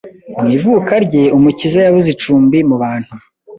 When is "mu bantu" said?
2.69-3.11